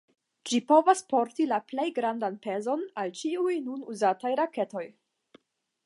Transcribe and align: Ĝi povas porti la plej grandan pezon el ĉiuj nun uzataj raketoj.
Ĝi 0.51 0.59
povas 0.69 1.03
porti 1.13 1.45
la 1.51 1.59
plej 1.73 1.85
grandan 1.99 2.39
pezon 2.47 2.83
el 3.03 3.15
ĉiuj 3.21 3.55
nun 3.67 3.85
uzataj 3.95 4.33
raketoj. 4.41 4.87